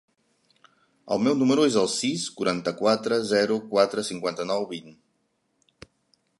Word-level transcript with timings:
El 1.15 1.19
meu 1.25 1.35
número 1.41 1.65
es 1.71 1.77
el 1.81 1.91
sis, 1.97 2.23
quaranta-quatre, 2.39 3.21
zero, 3.35 3.61
quatre, 3.75 4.07
cinquanta-nou, 4.11 4.69
vint. 4.75 4.93